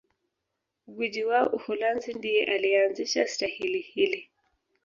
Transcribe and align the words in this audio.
gwiji 0.95 1.23
wa 1.25 1.51
Uholanzi 1.53 2.13
ndiye 2.13 2.45
aliyeanzisha 2.55 3.27
stahili 3.27 3.79
hii 3.81 4.27